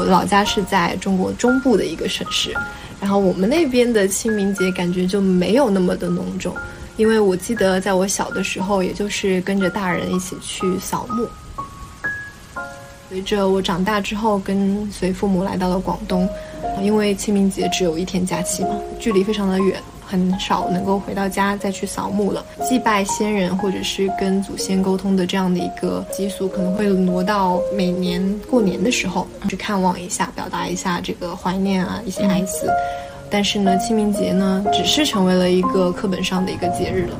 [0.00, 2.54] 我老家是在中国中部的一个省市，
[2.98, 6.56] 然后我们那边的清明节感觉就没有那么的浓重，
[6.96, 11.28] 因为我记得在我小的时候，也就是跟着大人一起去扫墓。
[13.10, 16.26] 随着我长大之后，跟随父母来到了广东，
[16.80, 19.78] 因为清明节只有一天假期嘛，距离非常的远。
[20.10, 32.68] 很少能够回到家再去扫墓了，祭拜先人或者是跟祖先沟通的这样的一个习俗，可能会挪到每年过年的时候去看望一下，表达一下这个怀念啊，一些哀思。
[33.30, 37.16] 但是呢，清明节呢，只是成为了一个课本上的一个节日了。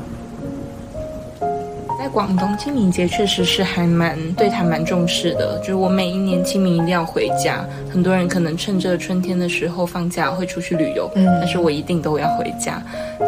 [2.13, 7.65] 广东清明节确实是还蛮对他蛮重视的，就是我每一年清明一定要回家。
[7.91, 12.83] 很多人可能趁着春天的时候放假会出去旅游，嗯，但是我一定都要回家。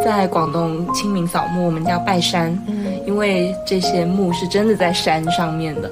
[0.05, 5.91] 在广东清明扫墓，我们叫拜山，嗯，因为这些墓是真的在山上面的。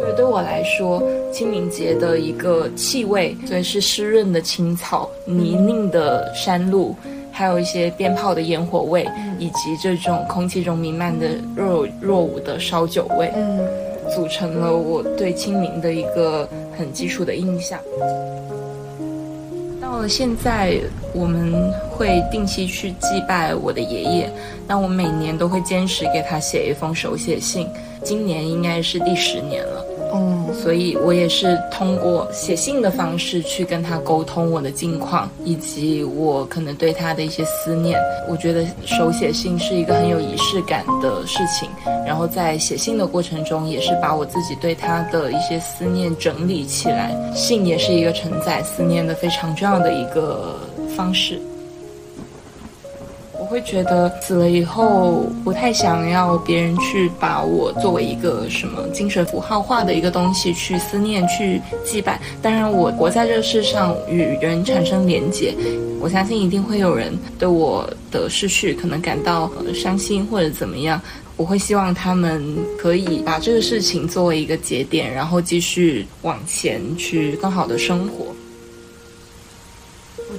[0.00, 1.02] 对，对我来说，
[1.32, 6.94] 清明节的一个气味，所以是湿润的青草、泥泞的山路。
[7.36, 9.04] 还有一些鞭炮的烟火味，
[9.40, 13.58] 以及这种空气中弥漫的若有若无的烧酒味，嗯，
[14.14, 17.80] 组成了我对清明的一个很基础的印象。
[19.80, 20.78] 到了现在，
[21.12, 21.52] 我们
[21.90, 24.30] 会定期去祭拜我的爷爷，
[24.66, 27.68] 那我每年都会坚持给他写一封手写信，
[28.02, 29.84] 今年应该是第十年了。
[30.14, 37.98] 嗯，所以我也是通过写信的方式去跟他沟通我的近况，以及我可能对他的一些思念。
[38.28, 41.68] 我觉得手写信是一个很有仪式感的事情，
[42.06, 47.14] 然后在写信的过程中，也是把我自己对他的一些思念整理起来。
[47.34, 50.60] 信也是一个承载思念的非常重要的一个
[50.96, 51.40] 方式。
[53.54, 62.20] 会觉得死了以后不太想要别人去把我作为一个什么精神符号化的一个东西去思念、去祭拜。
[62.42, 65.54] 当然，我活在这个世上与人产生连结，
[66.00, 71.00] 我相信一定会有人对我的逝去可能感到伤心或者怎么样。
[71.36, 72.44] 我会希望他们
[72.76, 78.26] 可以把这个事情作为一个节点，然后继续往前去更好的生活。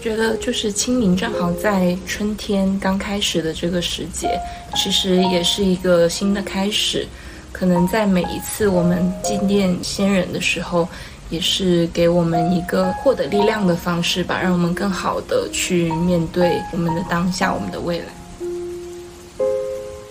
[0.05, 4.39] 觉得就是清明正好在春天刚开始的这个时节，
[4.75, 7.07] 其实也是一个新的开始。
[7.51, 10.87] 可能在每一次我们祭奠先人的时候，
[11.31, 18.05] 也是给我们一个获得力量的方式吧，让我们更好的去面对我们的当下，我们的未来。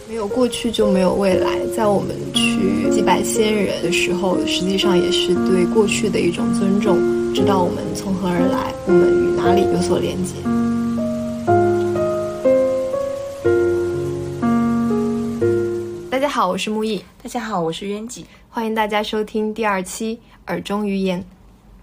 [0.09, 6.99] 没有过去就没有未来，在我们去祭拜先人的时候，实际上也是对过去的一种尊重，
[7.35, 9.35] 知道我们从何而来，我们与。
[9.35, 10.35] 哪里有所连接？
[16.09, 17.03] 大家好，我是木易。
[17.21, 18.25] 大家好，我是渊吉。
[18.49, 21.21] 欢迎大家收听第二期《耳中余言》。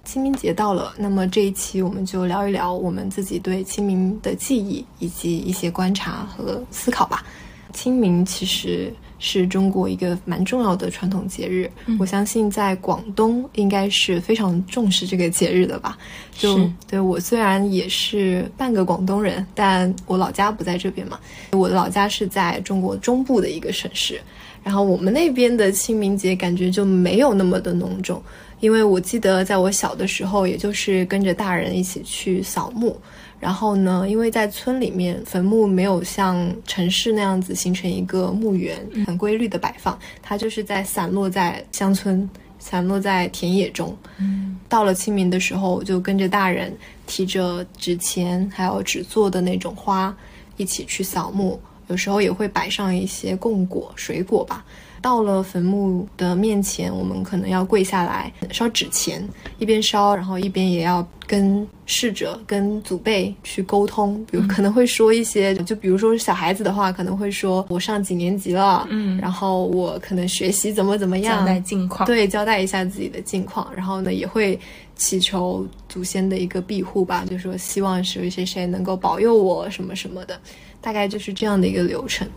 [0.05, 7.25] 清明节到了，那么这一期我们就聊一聊我们自己对清明的记忆以及一些观察和思考吧。
[7.73, 8.93] 清明其实。
[9.23, 15.95] 是中国一个蛮重要的传统节日，我相信在广东应该是非常重视这个节日的吧。
[16.33, 21.19] 就对我虽然也是半个广东人，但我老家不在这边嘛。
[21.51, 24.19] 我的老家是在中国中部的一个省市，
[24.63, 28.19] 然后我们那边的清明节感觉就没有那么的浓重，
[28.59, 32.99] 因为我记得在我小的时候，也就是跟着大人一起去扫墓。
[33.41, 42.29] 然后呢，因为在村里面，坟墓没有像城市那样子形成一个墓园，很规律的摆放，它就是在散落在乡村，
[42.59, 43.97] 散落在田野中。
[44.19, 46.71] 嗯，到了清明的时候，就跟着大人
[47.07, 50.15] 提着纸钱，还有纸做的那种花，
[50.57, 51.59] 一起去扫墓。
[51.87, 54.63] 有时候也会摆上一些供果、水果吧。
[55.01, 64.23] 到了坟墓的面前，我们可能要跪下来烧纸钱，一边烧，然后一边也要跟逝者、跟祖辈去沟通。
[64.29, 73.67] 比如可能会说一些，就比如说小孩子的话，可能会说我上几年级了，嗯，然后我可能学习怎么怎么样，交代近况，对，交代一下自己的近况。
[73.75, 74.59] 然后呢，也会
[74.95, 80.39] 祈求祖先的一个庇护吧，就说希望谁谁谁能够保佑我什么什么的，
[80.79, 82.27] 大概就是这样的一个流程。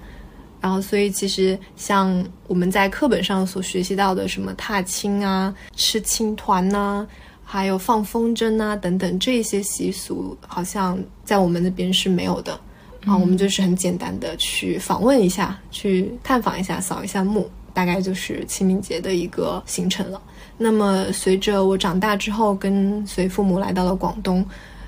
[0.64, 7.06] 然后，所以其实像我们在课本上所学习到的什么踏青啊、吃青团呐，
[7.44, 12.58] 还有放风筝啊等等这些习俗，好像在我们那边是没有的。
[13.04, 20.18] 啊，我们就是很简单的去访问一下，去探访一下，扫一下墓，大概就是清明节的一个行程了。
[20.56, 24.42] 那么，随着我长大之后，跟随父母来到了广东，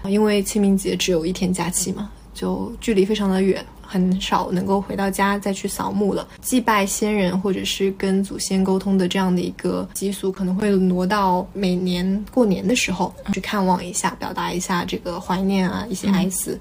[0.06, 2.10] 因为清明节只有一天假期嘛。
[2.32, 6.26] 就距离非常的远，很少能够回到家再去扫墓了。
[6.42, 16.58] 祭拜先人或者是跟祖先沟通的这样的一个习俗，可能会挪到每年过年的时候去看望一下，表达一下这个怀念啊，一些哀思。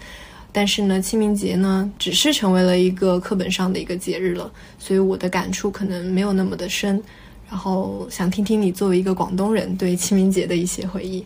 [0.51, 4.49] 但是呢，清明节呢，只是成为了一个课本上的一个节日了，
[4.79, 7.03] 所以我的感触可能没有那么的深。
[7.49, 11.23] 然后想听听你作为一个广东人对清明节的一些回忆。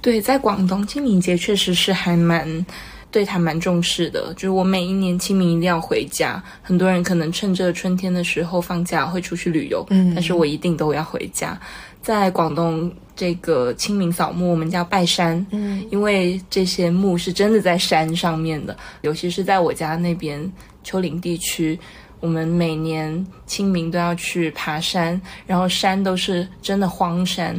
[0.00, 2.66] 对，在广东清明节确实是还蛮
[3.10, 6.42] 对他蛮重视的，就是我每一年清明一定要回家。
[6.62, 11.58] 很多人可能趁着春天的时候放假会出去旅游，嗯，但是我一定都要回家。
[12.02, 20.52] 在广东这个清明扫墓，我们叫拜山，嗯，因为这些墓是真的在山上面的，尤其是在我家那边
[20.84, 21.78] 丘陵地区。
[22.20, 27.54] 我们每年清明都要去爬山，然后山都是真的荒山，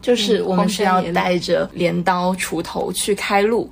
[0.00, 3.68] 就是我们是要带着镰刀、锄头去开路，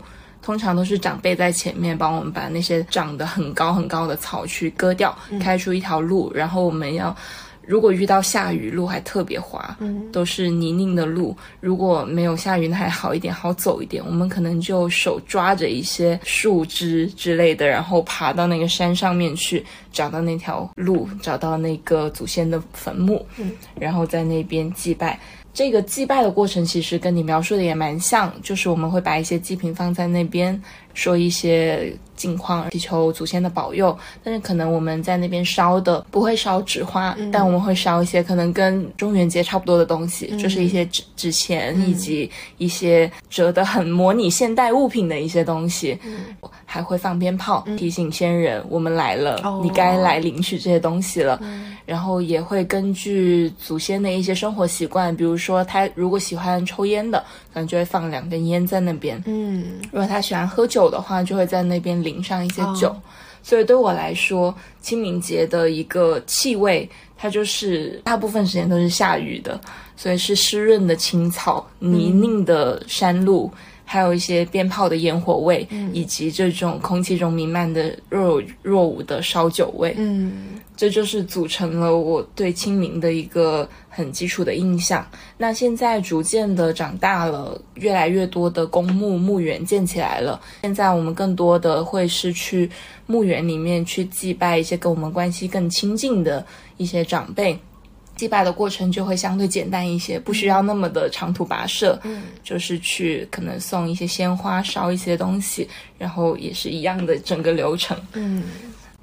[0.51, 7.17] 通常都是长辈在前面帮我们把那些长得很高很高的草去割掉，开出一条路，然后我们要。
[7.65, 11.37] 如果遇到下雨，路还特别滑，嗯，都是泥泞的路。
[11.61, 14.05] 如果没有下雨，那还好一点，好走一点。
[14.05, 25.21] 我们可能就手抓着一些树枝之类的，然后爬到那个山上面去，找到那条路，找到那个祖先的坟墓，嗯，然后在那边祭拜。
[25.53, 30.63] 这个祭拜的过程其实跟你描述的也蛮像，就是我们会把一些祭品放在那边，
[30.95, 31.93] 说一些。
[32.21, 33.99] 近况，祈求祖先的保佑。
[34.23, 45.99] 但是可能我们在那边烧的不会烧纸花，但我们会烧一些可能跟中元节差不多的东西，就是一些纸纸钱以及一些折得很模拟现代物品的一些东西。
[46.67, 51.41] 还会放鞭炮，提醒先人我们来了，你该来领取这些东西了。
[51.87, 57.19] 然后也会根据祖先的一些生活习惯，比如说他如果喜欢抽烟的，
[57.53, 59.21] 可能就会放两根烟在那边。
[59.27, 59.50] 嗯，
[59.91, 62.01] 如果他喜欢喝酒的话，就会在那边。
[62.03, 62.97] 淋上一些酒，
[63.43, 69.61] 所以对我来说，清明节的一个气味，它就是大部分时间都是下雨的，
[69.97, 73.51] 所以是湿润的青草、泥泞的山路。
[73.85, 80.33] 还有一些鞭炮的烟火味，以及这种空气中弥漫的若有若无的烧酒味，嗯，
[80.81, 85.07] 这就是组成了我对清明的一个很基础的印象。
[85.37, 90.41] 那现在逐渐的长大了，越来越多的公墓墓园建起来了。
[90.63, 92.71] 现在我们更多的会是去
[93.05, 96.47] 墓园里面去祭拜一些跟我们关系更亲近的
[96.79, 97.59] 一些长辈。
[98.17, 105.69] 祭拜的过程就会相对简单一些，不需要那么的长途跋涉，嗯，就是去可能送一些鲜花，烧一些东西，
[105.99, 108.45] 然后也是一样的整个流程，嗯。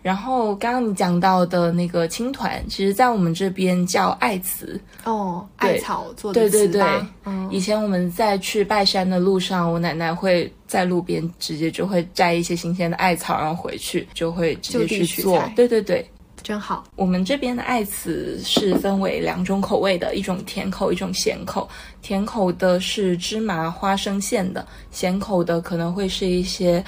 [0.08, 6.82] 然后刚刚你讲到的那个青团，其实在我们这边叫艾糍哦，艾草做的对对对，
[7.26, 7.46] 嗯。
[7.52, 16.10] 以前我们在去拜山的路上，我奶奶会在路边直接就会摘一些新鲜的艾草，然后回去就会直接去做，对对对。
[16.42, 21.68] 真好，我们这边的艾糍是分为两种口味的，一种甜口，一种咸口。
[22.02, 26.82] 甜口的是芝麻花生馅的，咸口的可能会是一些，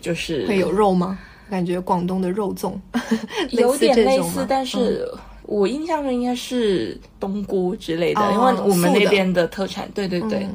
[0.00, 1.18] 就是会有肉吗？
[1.52, 2.72] 感觉广东的肉粽
[3.52, 5.06] 有点类似，但是
[5.42, 9.86] 我印象中应该是冬菇之类的，因为我们那边的特产。
[9.92, 10.48] 对对对，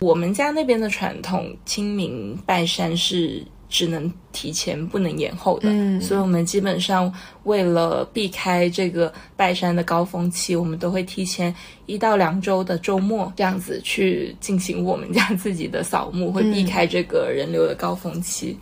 [0.00, 3.42] 我们家那边的传统清明拜山是。
[3.70, 5.68] 只能提前，不能延后的。
[5.68, 7.12] 嗯，所以我们基本上
[7.42, 11.52] 为了避开这个拜山的高峰期，我们都会提前
[11.86, 18.56] 一到两周的周末这样子去进行我们家自己的扫墓，会避开这个人流的高峰期。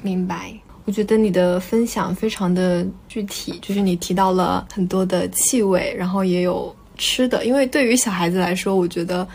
[0.00, 0.54] 明白。
[0.84, 7.44] 我觉得你的分享非常的具体，就是你提到了很多的气味，然后也有吃的。
[7.44, 9.26] 因为对于小孩子来说，我觉得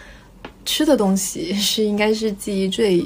[0.65, 3.05] 吃的东西是应该是记忆最。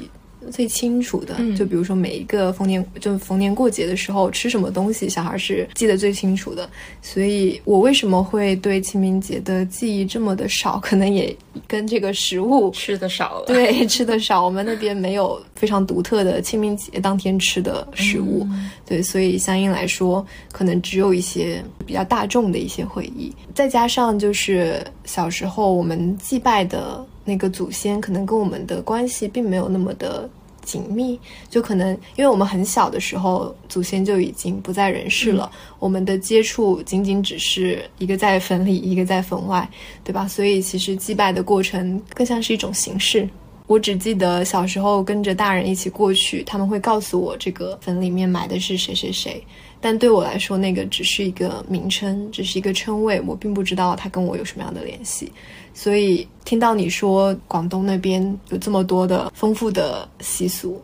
[0.50, 6.68] 最清楚的，就比如说每一个逢年，就逢年过节的时候吃什么东西，小孩是记得最清楚的。
[7.02, 11.34] 所以我为什么会对清明节的记忆这么的少，可能也
[11.66, 13.46] 跟这个食物 吃的少了。
[13.46, 18.46] 对，吃的少，我们那边没有非常独特的清明节当天吃的食物。
[18.86, 23.32] 对，所以相应来说，可能只有一些比较大众的一些回忆。
[23.54, 27.04] 再加上就是小时候我们祭拜的。
[27.24, 30.28] 那个祖先可能跟我们的关系并没有那么的
[30.62, 31.18] 紧密，
[31.50, 39.68] 就可能因为我们很小的时候，祖先就已经不在人世了，我们的接触仅仅只是一个在坟里，一个在坟外，
[40.02, 40.26] 对吧？
[40.26, 43.28] 所以其实祭拜的过程更像是一种形式。
[43.66, 49.42] 我只记得小时候跟着大人一起过去，他们会告诉我这个坟里面埋的是谁谁谁。
[49.86, 55.30] 但对我来说，那个只是一个名称，只是一个称谓，我并不知道它跟我有什么样的联系。
[55.74, 60.82] 所以听到你说广东那边有这么多的丰富的习俗，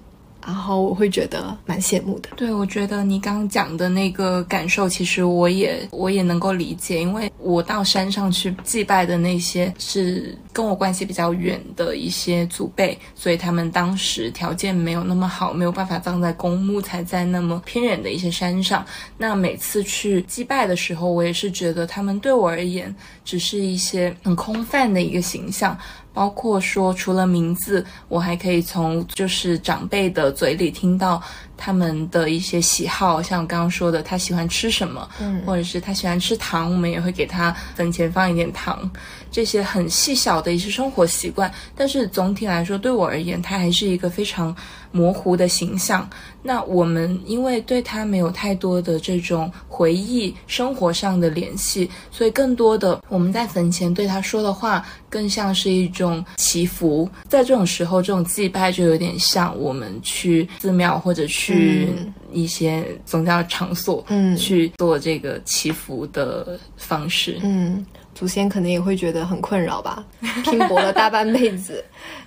[0.50, 2.30] 然后我会觉得蛮羡慕的。
[2.35, 18.85] 对，我觉得你刚刚讲的那个感受，其实我也我也能够理解，因为我到山上去祭拜的那些是跟我关系比较远的一些祖辈，所以他们当时条件没有那么好，没有办法葬在公墓，才在那么偏远的一些山上。
[19.16, 22.92] 那每次去祭拜的时候，我也是觉得他们对我而言，
[23.25, 25.78] 只是一些很空泛的一个形象。
[26.12, 31.23] 包括说，除了名字，我还可以从就是长辈的嘴里听到
[31.57, 38.90] 他们的一些喜好，像我刚刚说的，他喜欢吃什么，嗯，或者是他喜欢吃糖，我们也会给他坟前放一点糖，
[39.31, 41.52] 这些很细小的一些生活习惯。
[41.76, 44.55] 但是总体来说，对我而言，他还是一个非常
[44.92, 46.09] 模糊的形象。
[46.42, 57.09] 那我们因为对他没有太多的这种回忆、生活上的联系，所以更多的我们在坟前对他说的话，更像是一种祈福。
[57.28, 61.88] 在这种时候，这种祭拜就有点像我们去寺庙或者去
[62.32, 67.85] 一些宗教场所，嗯，去做这个祈福的方式，嗯。
[68.21, 70.05] 祖先可能也会觉得很困扰吧，
[70.45, 71.83] 拼搏了大半辈子，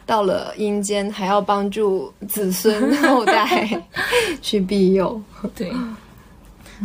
[0.08, 3.80] 到了阴间还要帮助子孙 后代
[4.42, 5.22] 去庇佑。
[5.54, 5.72] 对，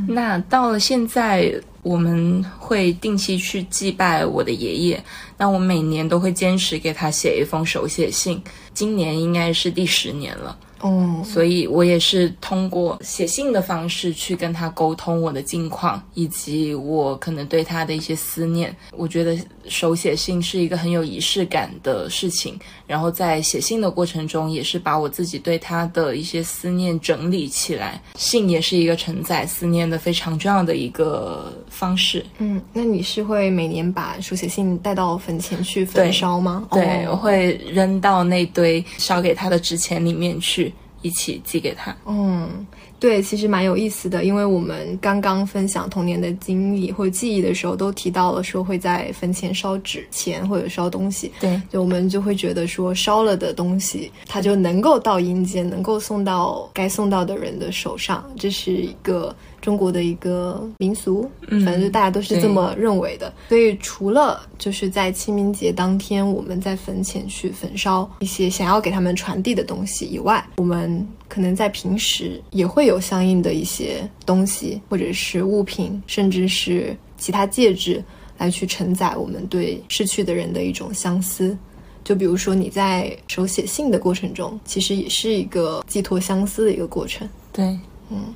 [0.06, 1.50] 那到了现在，
[1.80, 5.02] 我们会定期去祭拜我的爷爷。
[5.38, 8.42] 那我每年都会坚持给他写一封手写信，
[8.74, 10.54] 今年应该是第十年了。
[10.80, 18.74] 哦，所以我也是通过写信的方式去跟他沟通我的近况，以及我可能对他的一些思念。
[18.92, 19.36] 我觉得
[19.68, 28.00] 手写信是一个很有仪式感的事情，然后在写信的过程中，也是把我自己对他的一些思念整理起来。
[28.16, 32.24] 信也是一个承载思念的非常重要的一个方式。
[32.38, 36.66] 嗯，那你是会每年把手写信带到坟前去焚烧吗？
[36.70, 40.67] 对，我会扔到那堆烧给他的纸钱里面去。
[41.02, 41.96] 一起寄给他。
[42.06, 42.66] 嗯，
[42.98, 51.30] 对，其实蛮有意思的，因为我们刚刚分享童年的经历或者记忆的时候，都提到了说会在坟前烧纸钱或者烧东西。
[51.40, 59.34] 对，就我们就会觉得说烧了的东西，它就能够到阴间，能够送到该送到的人的手上，这是一个。
[59.60, 63.32] 中国的一个民俗，反正就大家都是这么认为的。
[63.48, 78.02] 所以除了就是在清明节当天，我们在坟前去焚烧一些想要给他们传递的东西以外，我们可能在平时也会有相应的一些东西，或者是物品，甚至是其他介质，
[78.38, 81.56] 来去承载我们对逝去的人的一种相思。
[82.04, 87.28] 就比如说你在手写信的过程中，其实也是一个寄托相思的一个过程。
[87.52, 87.64] 对，
[88.08, 88.32] 嗯。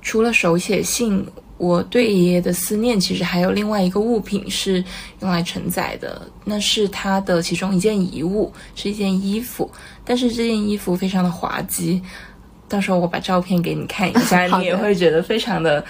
[0.00, 1.26] 除了手写信，
[1.56, 4.82] 我对爷爷的思念其实还有另外一个物品是
[5.20, 9.70] 用来承载的，那是他的其中一件遗物，是一件衣服。
[10.04, 12.00] 但是这件衣服非常的滑稽，
[12.68, 15.84] 到时候我把照片给你看一下， 你也会觉得非常的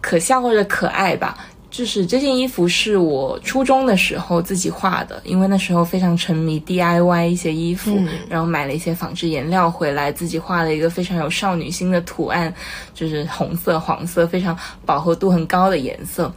[0.00, 1.38] 可笑或者可爱吧。
[1.74, 12.54] 就是这件衣服是我初中的时候自己画的，因为那时候非常沉迷 DIY 一些衣服，然后买了一些纺织颜料回来，自己画了一个非常有少女心的图案，
[12.94, 16.32] 就是红色、黄色，非常饱和度很高的颜色。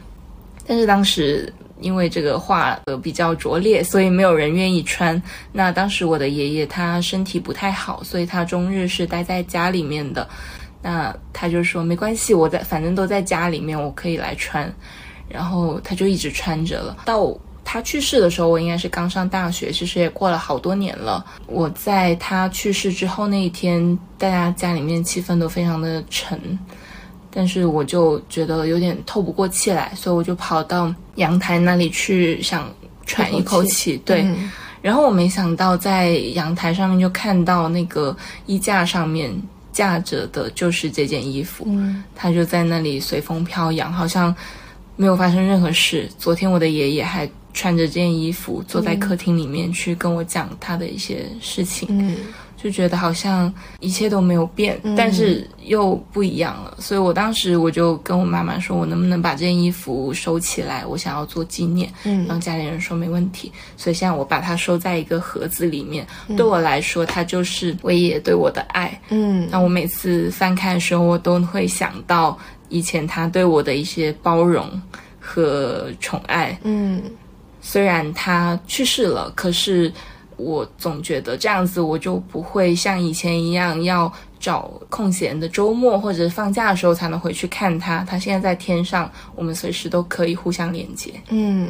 [0.65, 5.21] 但是当时因为这个画的比较拙劣，所以没有人愿意穿。
[5.51, 10.27] 那当时我的爷爷他身体不太好，所以他终日是待在家里面的。
[10.81, 14.73] 那他就说没关系，我在反正都在家里面，我可以来穿。
[15.29, 16.97] 然后他就一直穿着了。
[17.05, 17.35] 到
[17.69, 21.25] 他去世的时候，我应该是刚上大学，其实也过了好多年了。
[21.47, 26.57] 我在他去世之后那一天，大家家里面气氛都非常的沉，
[27.29, 32.73] 但是我就觉得有点透不过气来，所以我就跑到阳台那里去想
[33.05, 33.97] 喘一口气。
[34.05, 34.25] 对，
[34.81, 38.15] 然后我没想到在阳台上面就看到那个
[38.45, 39.29] 衣架上面
[39.73, 44.33] 架着的就是这件衣服，嗯，它就在那里随风飘扬，好像。
[44.97, 46.09] 没有发生任何事。
[46.17, 52.15] 昨天我的爷爷还穿着这件衣服坐在客厅里面去跟我讲他的一些事情，
[52.55, 56.75] 就觉得好像一切都没有变，但是又不一样了。
[56.79, 61.91] 所以我当时我就跟我妈妈说，我能不能把这件衣服收起来，我想要做纪念。
[62.03, 63.51] 然后家里人说没问题。
[63.75, 66.05] 所以现在我把它收在一个盒子里面。
[66.35, 68.99] 对我来说，它就是我爷爷对我的爱。
[69.09, 72.37] 嗯，那我每次翻开的时候，我都会想到。
[72.69, 74.69] 以前他对我的一些包容
[75.19, 77.01] 和宠爱，嗯，
[77.61, 79.91] 虽然他去世了，可是
[80.35, 88.03] 我总觉得这样子我就不会像以前一样要找空闲的周末或者放假的时候才能回去看他。
[88.07, 91.11] 他现在在天上，我们随时都可以互相连接。
[91.29, 91.69] 嗯，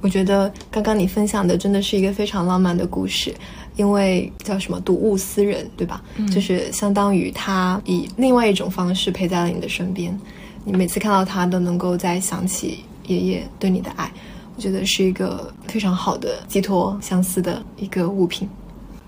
[0.00, 3.34] 我觉得刚刚你分享的真的是一个非常浪漫的故事，
[3.76, 6.02] 因为叫什么睹物思人，对吧？
[6.16, 10.18] 嗯，就是相当于他以另外一种方式陪在了你的身边，
[10.64, 14.12] 你每次看到他都能够再想起爷爷对你的爱，
[14.56, 18.48] 我觉得是一个非常好的寄托相思的一个物品。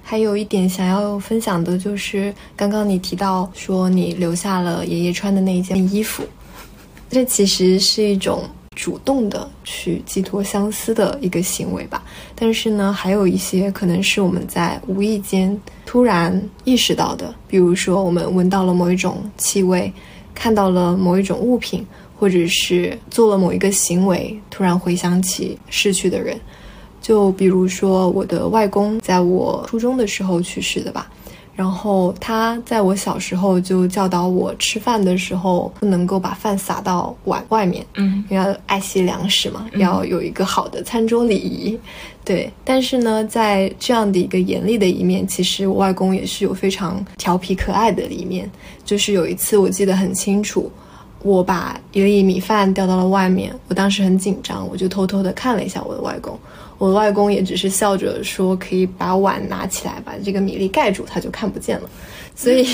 [0.02, 6.22] 还有一点想要分享的就是，刚刚你提到说你留下了爷爷穿的那一件衣服，
[7.10, 8.42] 这其实是一种。
[8.74, 12.02] 主动的去寄托相思的一个行为吧，
[12.34, 19.92] 但是呢，还有一些可能是我们在无意间突然意识到的，比如说我们闻到了某一种气味，
[20.34, 21.86] 看到了某一种物品，
[22.18, 26.38] 或者是做了某一个行为，突然回想起逝去的人，
[27.00, 31.10] 就比如说我的外公在我初中的时候去世的吧。
[31.56, 41.78] 然后他在我小时候就教导我，吃饭的时候不能够把饭撒到碗外面，嗯，要爱惜粮食嘛，要有一个好的餐桌礼仪，
[42.24, 42.52] 对。
[42.64, 48.50] 但是呢，在这样的一个严厉的一面，其实我外公也是有非常调皮可爱的一面。
[48.84, 50.70] 就是有一次我记得很清楚，
[51.22, 56.36] 我把一粒米饭掉到了外面，我当时很紧张，我就偷偷的看了一下我的外公。
[56.78, 61.88] 我外公也只是笑着说：“可以把碗拿起来，把这个米粒盖住，他就看不见了。”
[62.34, 62.66] 所以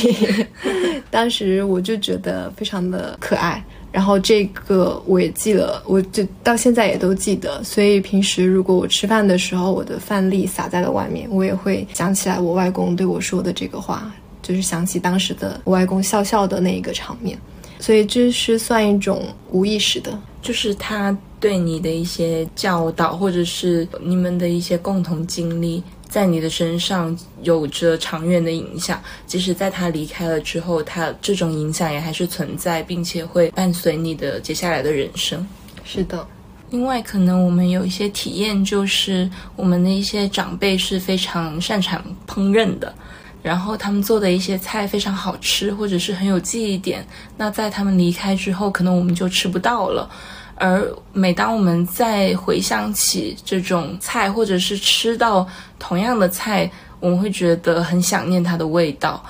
[1.10, 3.62] 当时我就觉得非常的可爱。
[3.92, 7.62] 然后这个我也记了，我就到现在也都记得。
[7.64, 14.10] 所以平时如果我吃饭的时候，我的饭粒洒在了外面，我也会想起来我外公对我说的这个话，
[14.42, 17.36] 就是想起当时的我外公笑笑的那一个场面。
[17.80, 21.16] 所以这是算一种无意识的，就是他。
[21.40, 29.02] 对你的一些教导，或者是你们的一些共同经历，在你的身上有着长远的影响。
[29.26, 35.48] 即使在他离开了之后，他这种影响也还是存在，并且会伴随你的接下来的人生。
[35.82, 36.28] 是的。
[36.68, 42.94] 另外，可能我们有一些体验，就是我们的一些长辈是非常擅长烹饪的，
[43.42, 47.06] 然后他们做的一些菜非常好吃，或者是很有记忆点。
[47.36, 50.08] 那在他们离开之后，可能我们就吃不到了。
[50.56, 55.48] 而每当我们再回想起这种菜，或者是吃到
[55.78, 59.24] 同样的菜，我们会觉得很想念它的味道。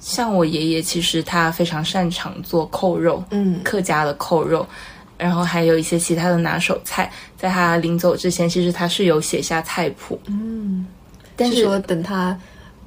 [0.00, 4.66] 像我爷爷，其实他非常擅长做扣肉，嗯，客家的扣肉，
[5.18, 7.12] 然后还有一些其他的拿手菜。
[7.36, 10.86] 在他临走之前，其实他是有写下菜谱，嗯，
[11.36, 12.34] 但是说等他。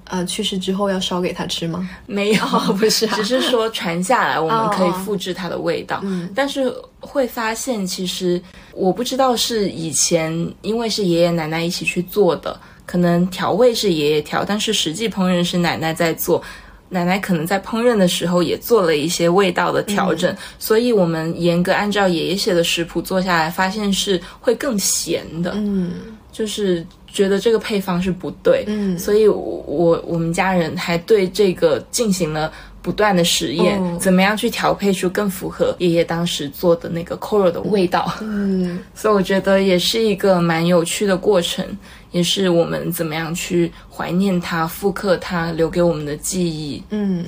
[0.10, 1.89] 呃，去世之后要烧给他吃吗？
[2.08, 2.46] 没有，
[2.78, 6.00] 不是，只是说传下来，我们可以复制它的味道。
[6.04, 8.41] 嗯，但是会发现，其实
[8.74, 16.41] 我不知道是以前因为是爷爷奶奶一起去做的，可能调味是爷爷调，但是实际烹饪是奶奶在做。
[16.89, 25.52] 奶奶可能在烹饪的时候也做了一些味道的调整，所以我们严格按照爷爷写的食谱做下来，发现是会更咸的。
[25.56, 25.96] 嗯，
[26.32, 26.86] 就是。
[27.18, 32.54] 觉得这个配方是不对，嗯，所以我我我们家人还对这个进行了
[32.84, 41.66] 不断的实验，怎么样去调配出更符合爷爷当时做的那个扣肉的味道，嗯， 所以我觉得也是一个蛮有趣的过程，
[42.12, 47.26] 也是我们怎么样去怀念他、复刻他留给我们的记忆，嗯，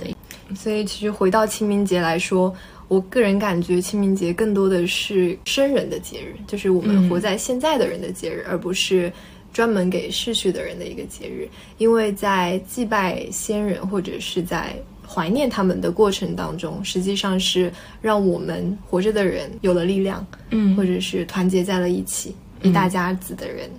[0.55, 2.53] 所以其实回到清明节来说，
[2.87, 9.11] 我个人感觉清明节更多的是生人的节日，就是我们活在现在的人的节日，而不是。
[9.51, 14.75] 专门给逝去的人的一个节日，因为在祭拜先人或者是在
[15.07, 23.69] 怀念他们的过程当中，实际上是让我们活着的人有了力量，嗯，或者是团结在了一起，一大家子的人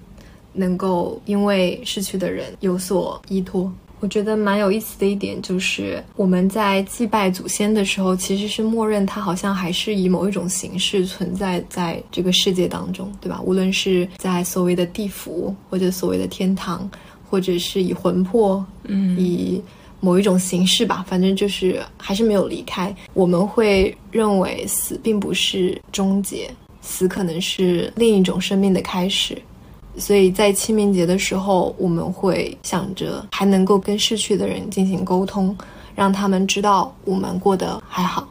[0.52, 3.72] 能够因为逝去的人有所依托。
[4.00, 13.40] 我觉得蛮有意思的一点就是，我们在祭拜祖先的时候，其实是默认他好像还是以某一种形式存在在这个世界当中，对吧？
[13.44, 16.90] 无论是在所谓的地府，或者所谓的天堂，
[17.28, 19.62] 或者是以魂魄，嗯，以
[20.00, 22.94] 某一种形式吧，反正就是还是没有离开。
[23.12, 29.36] 我们会认为死并不是终结，死可能是另一种生命的开始。
[29.96, 35.55] 所以在清明节的时候，我们会想着还能够跟逝去的人进行沟通，
[35.94, 38.26] 让他们知道我们过得还好，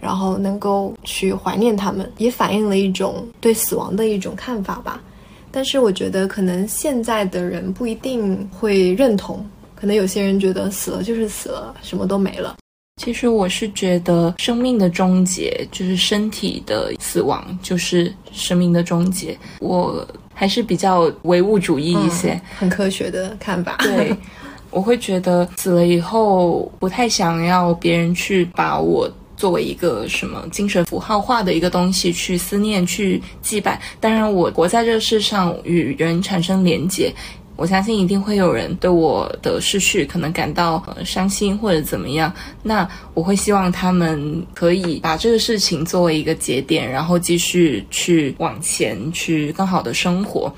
[0.00, 5.02] 然后能够去怀念他们，也反映了一种对死亡的一种看法吧。
[5.50, 9.44] 但是我觉得可能现在的人不一定会认同，
[9.74, 12.56] 可能有些人觉得死了就是死了，什么都没了。
[13.02, 19.36] 其实我是觉得生命的终结就是身体的死亡，就是生命的终结。
[19.58, 20.06] 我。
[20.40, 23.76] 还是比较唯物主义一些，很科学的看法。
[23.80, 24.16] 对，
[24.72, 33.78] 我会觉得死了以后不太想要别人去把我作为一个什么精神符号化的一个东西去思念、去祭拜。
[34.00, 37.12] 当然，我活在这个世上与人产生连结。
[37.60, 50.50] 我相信一定会有人对我的逝去可能感到伤心或者怎么样，那我会希望他们可以把这个事情作为一个节点，然后继续去往前去更好的生活。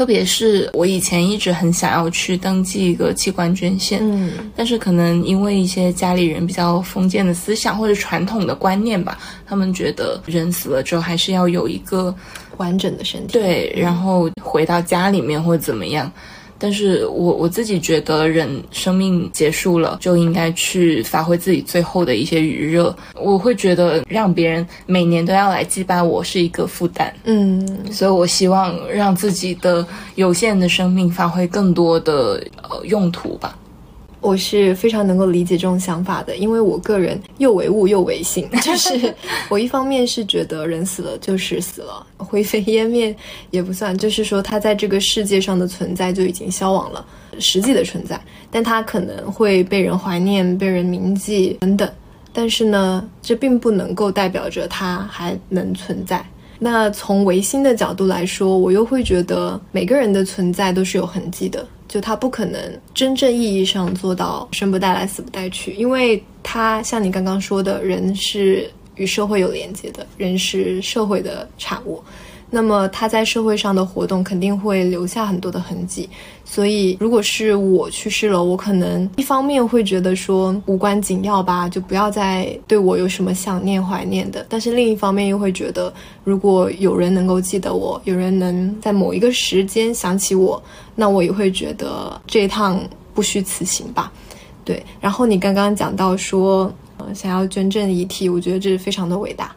[0.00, 12.14] 特别是我以前一直很想要去登记一个器官捐献，嗯，但是可能因为一些家里人比较封建的思想或者传统的观念吧，他们觉得人死了之后还是要有一个。
[12.56, 16.12] 完整的身体，对，然后回到家里面或者怎么样，
[16.60, 22.94] 但是我我自己觉得，人生命结束了就应该去发挥自己最后的一些余热。
[23.14, 29.84] 我会觉得让别人每年都要来祭拜我是一个负担，嗯，所以我希望让自己的
[30.16, 33.56] 有限的生命发挥更多的呃用途吧。
[34.20, 39.14] 我是非常能够理解这种想法的，因为我个人又唯物又唯心， 就是
[39.48, 43.14] 我一方面是觉得人死了就是死了，灰飞烟灭
[43.50, 47.04] 也不算，就是说他在这个世界上的存在就已经消亡了，
[47.38, 51.90] 实际的存在，但他可能会被人怀念、被人铭记等等，
[52.32, 56.24] 但是呢，这并不能够代表着他还能存在。
[56.58, 61.66] 那从唯心的角度来说，我又会觉得每个人的存在都是有痕迹的。
[61.90, 72.00] 就他不可能真正意义上做到生不带来死不带去，因为他像你刚刚说的，人是与社会有连接的，人是社会的产物。
[72.50, 76.08] 那么他在社会上的活动肯定会留下很多的痕迹，
[76.44, 84.44] 所以如果是我去世了，我可能一方面会觉得说无关紧要吧，就不要再对我有什么想念怀念的。
[84.48, 85.92] 但是另一方面又会觉得，
[86.24, 90.60] 如果有人能够记得我，有人能在某一个时间想起我，
[90.96, 92.82] 那我也会觉得这一趟
[93.14, 94.12] 不虚此行吧。
[94.64, 99.54] 对，然后你刚刚讲到说，呃，想要捐赠遗体，我觉得这是非常的伟大。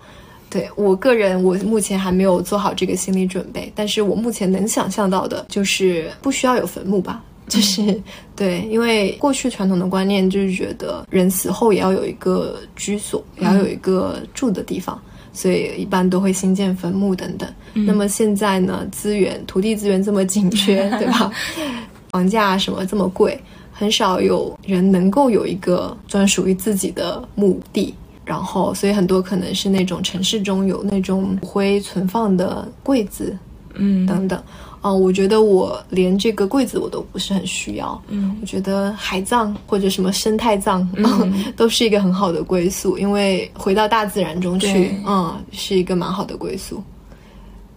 [0.54, 8.00] 对我个人，我目前还没有做好这个心理准备，但是我目前能想象到的就是不需要有坟墓吧，就是
[8.36, 15.02] 对，因为过去传统的观念就是觉得人死后也要有一个居所，也要有一个住的地方，
[15.34, 17.52] 所以一般都会新建坟墓等等。
[17.74, 21.32] 那么现在呢，资源土地资源这么紧缺，对吧？
[22.13, 27.92] 房价什么这么贵，很少有人能够有一个专属于自己的墓地。
[28.26, 33.38] 然后，所以很多可能是那种城市中有那种骨灰存放的柜子，
[33.74, 34.42] 嗯，等等。
[34.86, 38.02] 嗯，我觉得我连这个柜子我都不是很需要。
[38.10, 46.84] 嗯，我觉得海葬或者什么生态葬，嗯， 都是一个很好的归宿，因为回到大自然中去，嗯，是一个蛮好的归宿。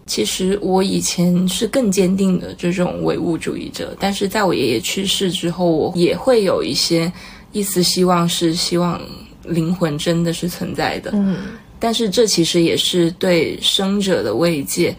[0.06, 7.12] 其实我以前是更坚定的这种唯物主义者，但是在我爷爷去世之后，我也会有一些
[7.52, 9.00] 一丝希望，是希望。
[9.46, 11.36] 灵魂真的是存在的，嗯，
[11.78, 14.94] 但是这其实也是对生者的慰藉。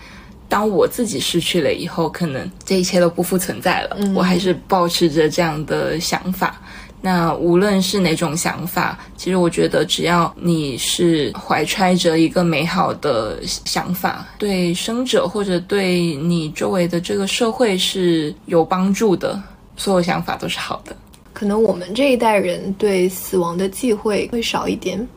[0.49, 3.97] 当我自己失去了以后，可能这一切都不复存在了。
[4.15, 6.61] 我还是保持着这样的想法。
[7.01, 19.41] 那无论是哪种想法，其实我觉得，只要你是怀揣着一个美好的想法，对生者或者对你周围的这个社会是有帮助的，
[19.75, 20.95] 所有想法都是好的。
[21.37, 25.07] 可能我们这一代人对死亡的忌讳会少一点，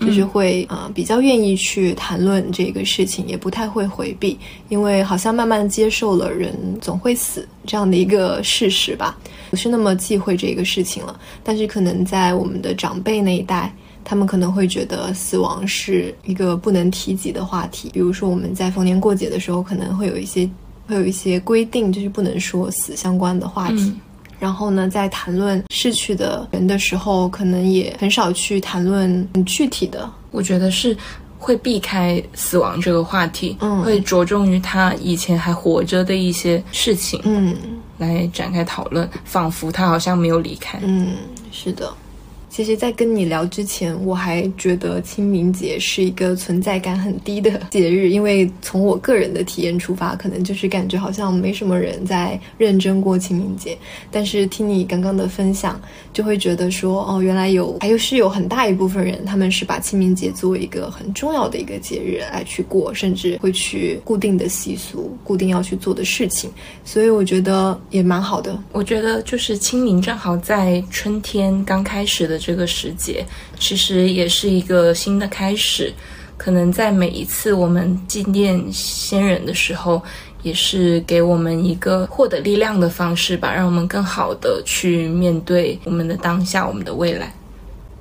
[0.00, 4.36] 就是会啊比较愿意去谈论这个事情，也不太会回避，
[4.70, 9.16] 因为好像慢慢接受了人总会死这样的一个事实吧，
[9.50, 11.16] 不是那么忌讳这个事情了。
[11.44, 20.50] 但是可能在我们的长辈那一代，他们可能会觉得死亡是一个不能提及的话题，比如说我们在逢年过节的时候，可能会有一些
[20.88, 23.94] 会有一些规定，就是不能说死相关的话题。
[24.38, 30.08] 然后呢，在谈论逝去的人的时候，可能也很少去谈论很具体的。
[30.30, 30.96] 我觉得是
[31.38, 37.56] 会避开死亡这个话题，嗯，会着重于他以前还活着的一些事情，嗯，
[37.98, 40.78] 来展开讨论，仿佛他好像没有离开。
[40.82, 41.16] 嗯，
[41.50, 41.92] 是的。
[42.58, 53.78] 其实，在跟你聊之前，我还觉得清明节是一个存在感很低的节日，因为从我个人的体验出发，可能就是感觉好像没什么人在认真过清明节。
[54.10, 55.80] 但是听你刚刚的分享，
[56.12, 66.50] 就会觉得说，哦，原来有还有是有很大一部分人，他们是把清明节作为一个很重要的一个节日来去过，甚至会去固定的习俗、固定要去做的事情。
[66.84, 68.60] 所以我觉得也蛮好的。
[68.72, 72.36] 我觉得就是清明正好在春天刚开始的。
[72.48, 73.22] 这个时节
[73.58, 75.92] 其实也是一个新的开始，
[76.38, 80.02] 可能在每一次我们纪念先人的时候，
[80.42, 87.30] 也是给我们一个获得力量的方式吧，让我们更好的去面对我们的当下，我们的未来。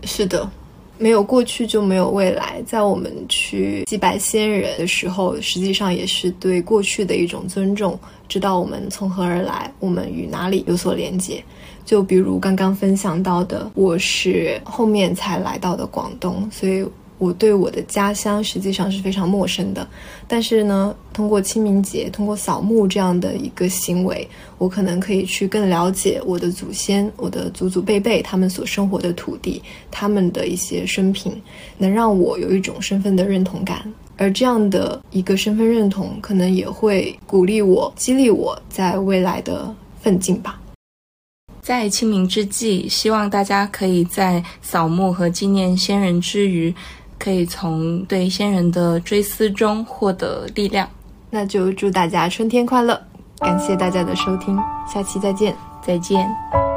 [0.03, 0.49] 是的，
[0.97, 2.63] 没有过去就没有未来。
[2.65, 11.43] 在我们去祭拜先人的时候，实际上也是对过去的一种尊重，知道我们从何而来，我们与哪里有所连接。
[11.85, 16.85] 就比如刚刚分享到的，我是后面才来到的广东，所以。
[17.17, 19.87] 我对我的家乡实际上是非常陌生的，
[20.27, 24.27] 但是呢，通过清明节，通过扫墓这样的一个行为，
[24.57, 31.41] 我可能可以去更了解我的祖先、我的祖祖辈辈他们所生活的土地，他们的一些生平，
[31.77, 33.91] 能让我有一种身份的认同感。
[34.15, 40.59] 而这样的一个身份认同，可能也会鼓励我、激励我在未来的奋进吧。
[41.61, 46.73] 在清明之际，希望大家可以在扫墓和纪念先人之余。
[47.19, 50.87] 可以从对先人的追思中获得力量，
[51.29, 53.01] 那就祝大家春天快乐！
[53.39, 54.57] 感谢大家的收听，
[54.91, 56.76] 下期再见，再见。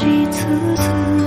[0.00, 1.19] 几次次